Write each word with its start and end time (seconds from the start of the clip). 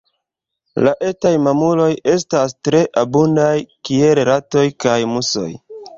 La 0.85 0.93
etaj 1.09 1.33
mamuloj 1.47 1.89
estas 2.13 2.57
tre 2.69 2.81
abundaj 3.05 3.53
kiel 3.91 4.23
ratoj 4.31 4.65
kaj 4.87 4.97
musoj. 5.13 5.49